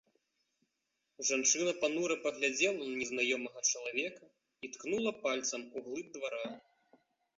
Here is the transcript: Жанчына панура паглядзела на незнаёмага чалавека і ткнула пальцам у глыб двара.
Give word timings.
Жанчына 1.29 1.73
панура 1.83 2.15
паглядзела 2.23 2.73
на 2.85 2.95
незнаёмага 3.01 3.61
чалавека 3.71 4.23
і 4.67 4.73
ткнула 4.77 5.11
пальцам 5.27 5.61
у 5.67 5.89
глыб 5.89 6.07
двара. 6.17 6.45